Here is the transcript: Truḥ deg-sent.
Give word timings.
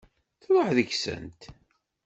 Truḥ 0.43 0.67
deg-sent. 0.77 1.41